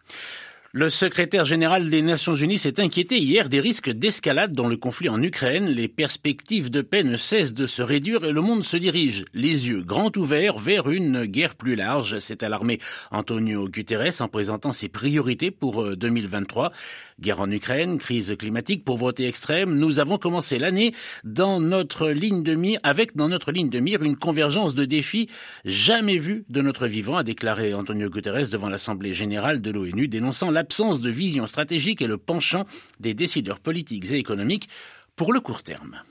Le 0.77 0.89
secrétaire 0.89 1.45
général 1.45 1.89
des 1.89 2.01
Nations 2.01 2.33
Unies 2.33 2.57
s'est 2.57 2.81
inquiété 2.81 3.17
hier 3.17 3.47
des 3.47 3.61
risques 3.61 3.89
d'escalade 3.89 4.51
dans 4.51 4.67
le 4.67 4.75
conflit 4.75 5.07
en 5.07 5.23
Ukraine. 5.23 5.69
Les 5.69 5.87
perspectives 5.87 6.69
de 6.69 6.81
paix 6.81 7.05
ne 7.05 7.15
cessent 7.15 7.53
de 7.53 7.65
se 7.65 7.81
réduire 7.81 8.25
et 8.25 8.33
le 8.33 8.41
monde 8.41 8.61
se 8.61 8.75
dirige, 8.75 9.23
les 9.33 9.69
yeux 9.69 9.83
grands 9.83 10.11
ouverts, 10.17 10.57
vers 10.57 10.89
une 10.89 11.27
guerre 11.27 11.55
plus 11.55 11.77
large. 11.77 12.19
C'est 12.19 12.43
alarmé 12.43 12.79
Antonio 13.09 13.69
Guterres 13.69 14.19
en 14.19 14.27
présentant 14.27 14.73
ses 14.73 14.89
priorités 14.89 15.49
pour 15.49 15.95
2023. 15.95 16.73
Guerre 17.21 17.39
en 17.39 17.49
Ukraine, 17.49 17.97
crise 17.97 18.35
climatique, 18.37 18.83
pauvreté 18.83 19.25
extrême. 19.25 19.75
Nous 19.75 19.99
avons 19.99 20.17
commencé 20.17 20.59
l'année 20.59 20.93
dans 21.23 21.61
notre 21.61 22.09
ligne 22.09 22.43
de 22.43 22.55
mire, 22.55 22.79
avec 22.83 23.15
dans 23.15 23.29
notre 23.29 23.53
ligne 23.53 23.69
de 23.69 23.79
mire 23.79 24.03
une 24.03 24.17
convergence 24.17 24.75
de 24.75 24.83
défis 24.83 25.29
jamais 25.63 26.17
vue 26.17 26.43
de 26.49 26.61
notre 26.61 26.87
vivant, 26.87 27.15
a 27.15 27.23
déclaré 27.23 27.73
Antonio 27.73 28.09
Guterres 28.09 28.49
devant 28.49 28.67
l'Assemblée 28.67 29.13
générale 29.13 29.61
de 29.61 29.71
l'ONU, 29.71 30.09
dénonçant 30.09 30.51
la 30.51 30.65
l'absence 30.65 30.99
de 30.99 31.11
vision 31.11 31.47
stratégique 31.47 32.01
et 32.01 32.07
le 32.07 32.17
penchant 32.17 32.65
des 32.99 33.13
décideurs 33.13 33.59
politiques 33.59 34.09
et 34.11 34.17
économiques 34.17 34.67
pour 35.15 35.31
le 35.31 35.39
court 35.39 35.61
terme. 35.61 36.01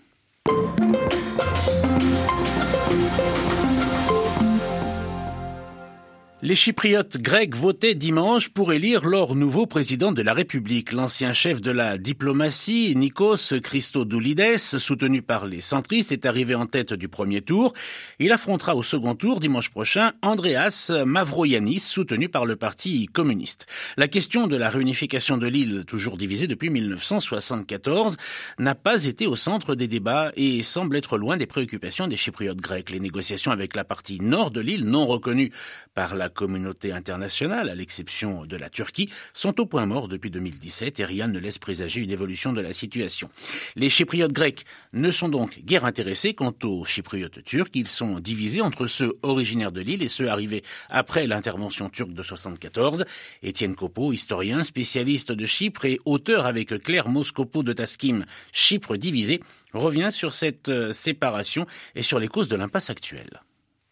Les 6.46 6.56
Chypriotes 6.56 7.16
grecs 7.16 7.56
votaient 7.56 7.94
dimanche 7.94 8.50
pour 8.50 8.74
élire 8.74 9.06
leur 9.06 9.34
nouveau 9.34 9.64
président 9.64 10.12
de 10.12 10.20
la 10.20 10.34
République. 10.34 10.92
L'ancien 10.92 11.32
chef 11.32 11.62
de 11.62 11.70
la 11.70 11.96
diplomatie, 11.96 12.94
Nikos 12.94 13.58
Christodoulides, 13.62 14.58
soutenu 14.58 15.22
par 15.22 15.46
les 15.46 15.62
centristes, 15.62 16.12
est 16.12 16.26
arrivé 16.26 16.54
en 16.54 16.66
tête 16.66 16.92
du 16.92 17.08
premier 17.08 17.40
tour. 17.40 17.72
Il 18.18 18.30
affrontera 18.30 18.76
au 18.76 18.82
second 18.82 19.14
tour 19.14 19.40
dimanche 19.40 19.70
prochain 19.70 20.12
Andreas 20.20 20.92
Mavroyanis, 21.06 21.80
soutenu 21.80 22.28
par 22.28 22.44
le 22.44 22.56
Parti 22.56 23.06
communiste. 23.06 23.64
La 23.96 24.06
question 24.06 24.46
de 24.46 24.56
la 24.56 24.68
réunification 24.68 25.38
de 25.38 25.46
l'île, 25.46 25.86
toujours 25.86 26.18
divisée 26.18 26.46
depuis 26.46 26.68
1974, 26.68 28.18
n'a 28.58 28.74
pas 28.74 29.06
été 29.06 29.26
au 29.26 29.34
centre 29.34 29.74
des 29.74 29.88
débats 29.88 30.30
et 30.36 30.62
semble 30.62 30.98
être 30.98 31.16
loin 31.16 31.38
des 31.38 31.46
préoccupations 31.46 32.06
des 32.06 32.18
Chypriotes 32.18 32.60
grecs. 32.60 32.90
Les 32.90 33.00
négociations 33.00 33.50
avec 33.50 33.74
la 33.74 33.84
partie 33.84 34.20
nord 34.20 34.50
de 34.50 34.60
l'île, 34.60 34.84
non 34.84 35.06
reconnue 35.06 35.50
par 35.94 36.14
la 36.14 36.28
communauté 36.34 36.92
internationale, 36.92 37.68
à 37.68 37.74
l'exception 37.74 38.44
de 38.44 38.56
la 38.56 38.68
Turquie, 38.68 39.08
sont 39.32 39.60
au 39.60 39.66
point 39.66 39.86
mort 39.86 40.08
depuis 40.08 40.30
2017 40.30 41.00
et 41.00 41.04
rien 41.04 41.28
ne 41.28 41.38
laisse 41.38 41.58
présager 41.58 42.00
une 42.00 42.10
évolution 42.10 42.52
de 42.52 42.60
la 42.60 42.72
situation. 42.72 43.30
Les 43.76 43.88
Chypriotes 43.88 44.32
grecs 44.32 44.64
ne 44.92 45.10
sont 45.10 45.28
donc 45.28 45.60
guère 45.64 45.84
intéressés 45.84 46.34
quant 46.34 46.54
aux 46.64 46.84
Chypriotes 46.84 47.42
turcs. 47.44 47.70
Ils 47.74 47.86
sont 47.86 48.20
divisés 48.20 48.60
entre 48.60 48.86
ceux 48.86 49.18
originaires 49.22 49.72
de 49.72 49.80
l'île 49.80 50.02
et 50.02 50.08
ceux 50.08 50.28
arrivés 50.28 50.62
après 50.90 51.26
l'intervention 51.26 51.88
turque 51.88 52.12
de 52.12 52.22
74. 52.22 53.04
Étienne 53.42 53.74
Kopo, 53.74 54.12
historien, 54.12 54.64
spécialiste 54.64 55.32
de 55.32 55.46
Chypre 55.46 55.84
et 55.86 56.00
auteur 56.04 56.46
avec 56.46 56.82
Claire 56.82 57.08
Moscopo 57.08 57.62
de 57.62 57.72
Taskim, 57.72 58.24
Chypre 58.52 58.96
divisé, 58.96 59.40
revient 59.72 60.10
sur 60.12 60.34
cette 60.34 60.68
euh, 60.68 60.92
séparation 60.92 61.66
et 61.94 62.02
sur 62.02 62.18
les 62.18 62.28
causes 62.28 62.48
de 62.48 62.56
l'impasse 62.56 62.90
actuelle 62.90 63.40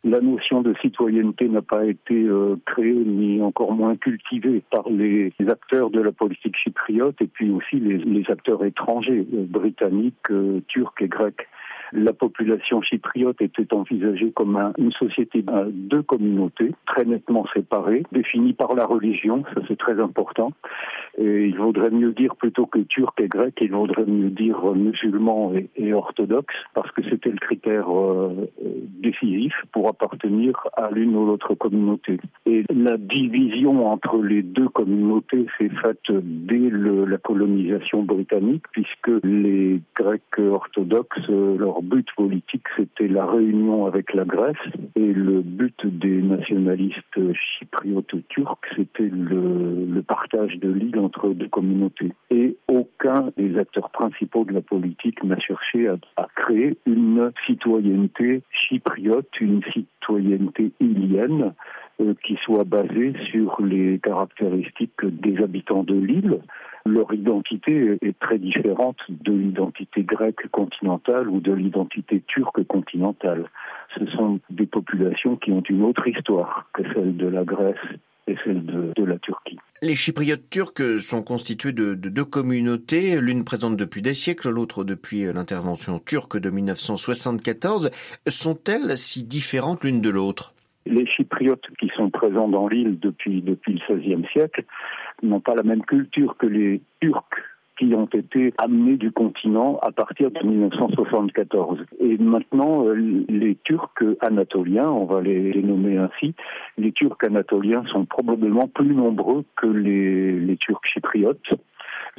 la 0.05 0.21
notion 0.21 0.63
de 0.63 0.75
citoyenneté 0.81 1.49
n'a 1.49 1.63
pas 1.63 1.87
été 1.87 2.25
euh, 2.25 2.57
créée 2.67 2.93
ni 2.93 3.41
encore 3.41 3.73
moins 3.73 3.97
cultivée 3.97 4.63
par 4.71 4.89
les, 4.89 5.33
acteurs 5.49 5.91
de 5.91 6.01
la 6.01 6.11
politique 6.11 6.57
chypriote 6.57 7.21
et 7.21 7.29
puis 7.29 7.51
aussi 7.51 7.77
les, 7.77 8.25
acteurs 8.29 8.65
étrangers, 8.65 9.27
euh, 9.33 9.45
britanniques, 9.49 10.31
euh, 10.31 10.61
turcs 10.69 10.95
et 11.01 11.09
grecs 11.09 11.47
la 11.93 12.13
population 12.13 12.81
chypriote 12.83 13.41
était 13.41 13.73
envisagée 13.75 14.33
comme 14.33 14.73
une 14.79 14.93
société 14.93 15.43
de 15.43 15.71
deux 15.71 16.03
communautés 16.03 16.73
très 16.87 17.05
nettement 17.05 17.47
séparées, 17.53 18.03
définies 18.13 18.53
par 18.53 18.75
la 18.75 18.87
religion, 18.87 19.45
ça 19.55 19.61
c'est 19.69 19.79
très 19.79 20.01
important. 20.01 20.53
Et 21.19 21.47
il 21.47 21.57
vaudrait 21.57 21.91
mieux 21.91 22.13
dire 22.13 22.37
plutôt 22.37 22.67
que 22.67 22.79
turc 22.81 23.21
et 23.21 23.29
grec, 23.29 23.59
il 23.61 23.73
vaudrait 23.73 24.07
mieux 24.07 24.31
dire 24.31 24.65
musulman 24.75 25.53
et, 25.77 25.93
orthodoxe, 25.93 26.55
parce 26.75 26.91
que 26.93 27.03
c'était 27.09 27.31
le 27.31 27.39
critère 27.39 27.95
euh, 27.95 28.51
décisif 29.03 29.53
pour 29.73 29.89
appartenir 29.89 30.67
à 30.75 30.91
l'une 30.91 31.15
ou 31.15 31.27
l'autre 31.27 31.55
communauté. 31.55 32.19
Et 32.47 32.65
la 32.75 32.97
division 32.97 33.87
entre 33.87 34.23
les 34.23 34.43
deux 34.43 34.69
communautés 34.69 35.47
s'est 35.59 35.71
faite 35.83 36.11
dès 36.11 36.71
la 36.71 37.19
colonisation 37.19 38.03
britannique, 38.03 38.65
puisque 38.73 39.11
les 39.23 39.81
Grecs 39.95 40.39
orthodoxes, 40.39 41.29
euh, 41.29 41.57
leur 41.83 41.89
but 41.89 42.07
politique, 42.17 42.65
c'était 42.77 43.09
la 43.09 43.27
réunion 43.27 43.87
avec 43.87 44.15
la 44.15 44.25
Grèce 44.25 44.57
et 44.97 45.13
le 45.13 45.43
but 45.43 45.75
des 45.85 46.23
nationalistes 46.23 47.19
chypriotes 47.35 48.29
turcs, 48.29 48.59
c'était 48.77 49.11
le, 49.11 50.03
partage 50.07 50.59
de 50.59 50.71
l'île 50.71 50.99
entre 50.99 51.29
deux 51.31 51.49
communautés. 51.49 52.13
Et 52.31 52.57
aucun 52.69 53.31
des 53.37 53.57
acteurs 53.57 53.91
principaux 53.91 54.45
de 54.45 54.53
la 54.53 54.61
politique 54.61 55.23
n'a 55.23 55.39
cherché 55.39 55.89
à, 55.89 55.97
à 56.17 56.27
créer 56.35 56.77
une 56.87 57.33
citoyenneté 57.47 58.43
chypriote, 58.51 59.41
une 59.41 59.63
citoyenneté 59.73 60.73
ilienne 60.81 61.55
euh, 62.01 62.15
qui 62.25 62.37
soit 62.45 62.65
basée 62.65 63.15
sur 63.31 63.61
les 63.63 63.99
caractéristiques 64.01 65.05
des 65.05 65.43
habitants 65.43 65.85
de 65.85 65.95
l'île. 65.95 66.41
Leur 66.85 67.13
identité 67.15 67.97
est 68.03 68.19
très 68.19 68.39
différente 68.39 68.97
de 69.09 69.33
l'identité 69.33 70.03
grecque 70.03 70.49
continentale 70.51 71.29
ou 71.29 71.41
de 71.41 71.53
l'identité 71.53 72.23
turque 72.27 72.65
continentale. 72.65 73.49
Ce 73.97 74.05
sont 74.07 74.41
des 74.51 74.67
populations 74.67 75.37
qui 75.37 75.53
ont 75.53 75.63
une 75.63 75.85
autre 75.85 76.07
histoire 76.09 76.69
que 76.73 76.83
celle 76.93 77.17
de 77.17 77.29
la 77.29 77.45
Grèce 77.45 77.77
et 78.27 78.37
celle 78.45 78.65
de, 78.65 79.05
la 79.05 79.19
Turquie. 79.19 79.59
Les 79.81 79.95
Chypriotes 79.95 80.49
turcs 80.49 81.01
sont 81.01 81.23
constitués 81.23 81.73
de, 81.73 81.95
de 81.95 82.09
deux 82.09 82.25
communautés, 82.25 83.21
l'une 83.21 83.45
présente 83.45 83.77
depuis 83.77 84.01
des 84.01 84.15
siècles, 84.15 84.51
l'autre 84.51 84.85
depuis 84.85 85.25
l'intervention 85.33 85.99
turque 85.99 86.39
de 86.39 86.51
1974. 86.51 87.91
Sont-elles 88.29 88.97
si 88.97 89.25
différentes 89.25 89.83
l'une 89.85 90.01
de 90.01 90.11
l'autre? 90.11 90.55
Les 90.87 91.07
Chypriotes 91.07 91.67
qui 91.79 91.89
sont 91.97 92.11
présents 92.11 92.49
dans 92.49 92.69
l'île 92.69 92.99
depuis, 92.99 93.43
depuis 93.43 93.81
le 93.89 93.97
XVIe 93.97 94.27
siècle 94.33 94.65
n'ont 95.23 95.41
pas 95.41 95.55
la 95.55 95.63
même 95.63 95.83
culture 95.83 96.37
que 96.37 96.47
les 96.47 96.81
Turcs 97.01 97.43
qui 97.79 97.95
ont 97.95 98.07
été 98.07 98.53
amenés 98.59 98.97
du 98.97 99.11
continent 99.11 99.79
à 99.83 99.91
partir 99.93 100.31
de 100.31 100.47
1974. 100.47 101.81
Et 102.01 102.19
maintenant, 102.19 102.87
euh, 102.87 103.25
les 103.29 103.57
Turcs 103.65 104.05
anatoliens, 104.21 104.91
on 104.91 105.07
va 105.07 105.21
les, 105.21 105.63
nommer 105.63 105.97
ainsi, 105.97 106.35
les 106.77 106.93
Turcs 106.93 107.25
anatoliens 107.25 107.85
sont 107.87 108.05
probablement 108.05 108.69
plus 108.69 108.95
nombreux 108.95 109.45
que 109.57 109.67
les, 109.67 110.39
les 110.39 110.57
Turcs 110.59 110.85
chypriotes 110.85 111.55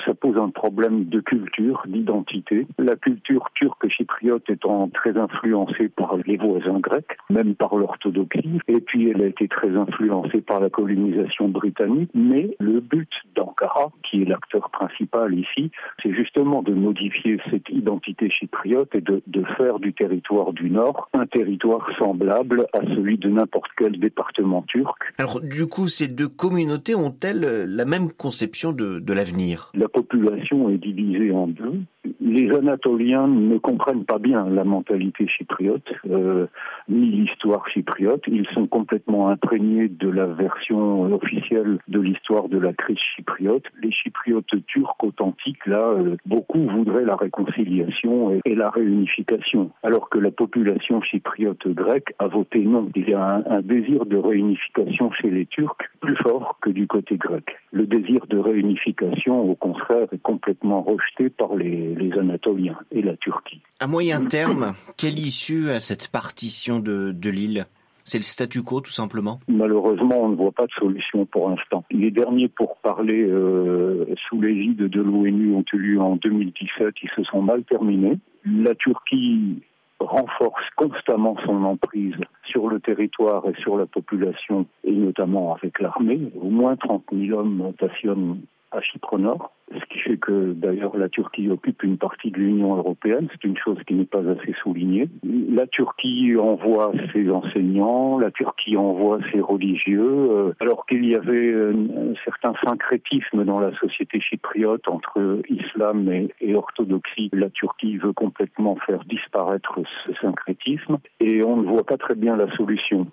ça 0.05 0.13
pose 0.13 0.37
un 0.37 0.49
problème 0.49 1.05
de 1.05 1.19
culture, 1.19 1.83
d'identité. 1.87 2.67
La 2.77 2.95
culture 2.95 3.49
turque 3.55 3.87
chypriote 3.89 4.49
étant 4.49 4.89
très 4.89 5.17
influencée 5.17 5.89
par 5.89 6.17
les 6.25 6.37
voisins 6.37 6.79
grecs, 6.79 7.17
même 7.29 7.55
par 7.55 7.75
l'orthodoxie, 7.75 8.59
et 8.67 8.81
puis 8.81 9.09
elle 9.09 9.21
a 9.21 9.27
été 9.27 9.47
très 9.47 9.69
influencée 9.75 10.41
par 10.41 10.59
la 10.59 10.69
colonisation 10.69 11.49
britannique. 11.49 12.09
Mais 12.13 12.55
le 12.59 12.79
but 12.79 13.09
d'Ankara, 13.35 13.91
qui 14.03 14.23
est 14.23 14.25
l'acteur 14.25 14.69
principal 14.71 15.33
ici, 15.33 15.71
c'est 16.01 16.13
justement 16.13 16.63
de 16.63 16.73
modifier 16.73 17.39
cette 17.49 17.69
identité 17.69 18.29
chypriote 18.29 18.93
et 18.95 19.01
de, 19.01 19.21
faire 19.57 19.79
du 19.79 19.93
territoire 19.93 20.53
du 20.53 20.69
Nord 20.69 21.09
un 21.13 21.25
territoire 21.25 21.85
semblable 21.99 22.65
à 22.73 22.79
celui 22.95 23.17
de 23.17 23.29
n'importe 23.29 23.69
quel 23.77 23.99
département 23.99 24.63
turc. 24.63 24.95
Alors 25.17 25.41
du 25.41 25.67
coup, 25.67 25.87
ces 25.87 26.07
deux 26.07 26.29
communautés 26.29 26.95
ont-elles 26.95 27.65
la 27.67 27.85
même 27.85 28.11
conception 28.11 28.71
de 28.71 29.13
l'avenir? 29.13 29.71
La 29.83 29.89
population 29.89 30.69
est 30.69 30.77
divisée 30.77 31.31
en 31.33 31.47
deux. 31.47 31.81
Les 32.21 32.49
Anatoliens 32.55 33.27
ne 33.27 33.57
comprennent 33.57 34.05
pas 34.05 34.17
bien 34.17 34.49
la 34.49 34.63
mentalité 34.63 35.27
chypriote, 35.27 35.91
euh, 36.09 36.47
ni 36.89 37.09
l'histoire 37.09 37.67
chypriote. 37.67 38.23
Ils 38.27 38.47
sont 38.53 38.67
complètement 38.67 39.29
imprégnés 39.29 39.87
de 39.87 40.09
la 40.09 40.25
version 40.25 41.03
officielle 41.13 41.79
de 41.87 41.99
l'histoire 41.99 42.49
de 42.49 42.57
la 42.57 42.73
crise 42.73 42.97
chypriote. 43.15 43.65
Les 43.81 43.91
chypriotes 43.91 44.53
turcs 44.67 45.03
authentiques, 45.03 45.65
là, 45.65 45.89
euh, 45.89 46.15
beaucoup 46.25 46.67
voudraient 46.67 47.05
la 47.05 47.15
réconciliation 47.15 48.39
et, 48.45 48.55
la 48.55 48.69
réunification, 48.69 49.71
alors 49.81 50.09
que 50.09 50.19
la 50.19 50.31
population 50.31 51.01
chypriote 51.01 51.67
grecque 51.67 52.13
a 52.19 52.27
voté 52.27 52.59
non. 52.59 52.89
Il 52.95 53.09
y 53.09 53.13
a 53.13 53.43
un, 53.49 53.61
désir 53.61 54.05
de 54.05 54.17
réunification 54.17 55.11
chez 55.11 55.29
les 55.29 55.45
Turcs 55.47 55.89
plus 56.01 56.15
fort 56.17 56.57
que 56.61 56.69
du 56.69 56.85
côté 56.87 57.17
grec. 57.17 57.57
Le 57.71 57.87
désir 57.87 58.27
de 58.27 58.37
réunification, 58.37 59.41
au 59.41 59.55
contraire, 59.55 60.07
est 60.11 60.21
complètement 60.21 60.81
rejeté 60.81 61.29
par 61.29 61.55
les 61.55 61.63
les, 61.63 62.11
Anatoliens 62.19 62.77
et 62.91 63.01
la 63.01 63.15
Turquie. 63.17 63.61
À 63.79 63.87
moyen 63.87 64.25
terme, 64.25 64.73
quelle 64.97 65.19
issue 65.19 65.69
à 65.69 65.79
cette 65.79 66.09
partition 66.09 66.72
de, 66.79 67.29
l'île 67.29 67.65
c'est 68.05 68.17
le 68.17 68.23
statu 68.23 68.63
quo 68.63 68.81
tout 68.81 68.91
simplement 68.91 69.39
Malheureusement, 69.47 70.23
on 70.23 70.27
ne 70.29 70.35
voit 70.35 70.51
pas 70.51 70.65
de 70.65 70.71
solution 70.73 71.25
pour 71.25 71.49
l'instant. 71.49 71.85
Les 71.89 72.11
derniers 72.11 72.49
pour 72.49 72.75
parler 72.77 73.23
euh, 73.23 74.05
sous 74.27 74.41
l'égide 74.41 74.75
de 74.75 75.01
l'ONU 75.01 75.55
ont 75.55 75.63
eu 75.71 75.77
lieu 75.77 76.01
en 76.01 76.17
2017, 76.17 76.95
ils 77.01 77.09
se 77.15 77.23
sont 77.23 77.41
mal 77.41 77.63
terminés. 77.63 78.19
La 78.45 78.75
Turquie 78.75 79.61
renforce 79.99 80.63
constamment 80.75 81.37
son 81.45 81.63
emprise 81.63 82.15
sur 82.45 82.67
le 82.67 82.79
territoire 82.79 83.47
et 83.47 83.59
sur 83.61 83.77
la 83.77 83.85
population, 83.85 84.65
et 84.83 84.91
notamment 84.91 85.55
avec 85.55 85.79
l'armée. 85.79 86.31
Au 86.41 86.49
moins 86.49 86.75
30 86.75 87.05
000 87.13 87.39
hommes 87.39 87.71
stationnent 87.75 88.41
à 88.73 88.81
Chypre 88.81 89.17
Nord, 89.17 89.51
ce 89.71 89.85
qui 89.85 89.99
fait 89.99 90.17
que 90.17 90.53
d'ailleurs 90.53 90.97
la 90.97 91.09
Turquie 91.09 91.49
occupe 91.49 91.83
une 91.83 91.97
partie 91.97 92.31
de 92.31 92.37
l'Union 92.37 92.75
européenne, 92.75 93.27
c'est 93.31 93.43
une 93.47 93.57
chose 93.57 93.77
qui 93.87 93.93
n'est 93.93 94.05
pas 94.05 94.27
assez 94.27 94.53
soulignée. 94.61 95.07
La 95.23 95.67
Turquie 95.67 96.35
envoie 96.37 96.91
ses 97.13 97.29
enseignants, 97.29 98.17
la 98.19 98.31
Turquie 98.31 98.77
envoie 98.77 99.19
ses 99.31 99.39
religieux, 99.39 100.01
euh, 100.01 100.53
alors 100.59 100.85
qu'il 100.85 101.05
y 101.05 101.15
avait 101.15 101.53
un, 101.53 102.13
certain 102.25 102.53
syncrétisme 102.63 103.45
dans 103.45 103.59
la 103.59 103.75
société 103.77 104.19
chypriote 104.19 104.87
entre 104.87 105.41
islam 105.49 106.09
et, 106.41 106.55
orthodoxie. 106.55 107.29
La 107.33 107.49
Turquie 107.49 107.97
veut 107.97 108.13
complètement 108.13 108.75
faire 108.85 109.03
disparaître 109.05 109.79
ce 110.05 110.13
syncrétisme 110.21 110.97
et 111.19 111.43
on 111.43 111.57
ne 111.57 111.67
voit 111.67 111.85
pas 111.85 111.97
très 111.97 112.15
bien 112.15 112.35
la 112.35 112.53
solution. 112.55 113.07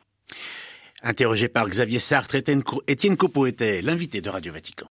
Interrogé 1.02 1.48
par 1.48 1.66
Xavier 1.68 1.98
Sartre, 1.98 2.34
Étienne 2.34 3.16
Copo 3.16 3.46
était 3.46 3.80
l'invité 3.80 4.20
de 4.20 4.28
Radio 4.28 4.52
Vatican. 4.52 4.86